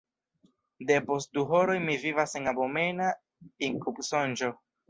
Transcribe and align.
Depost 0.91 1.35
du 1.39 1.43
horoj 1.51 1.77
mi 1.85 1.99
vivas 2.05 2.35
en 2.41 2.53
abomena 2.55 3.13
inkubsonĝo. 3.71 4.55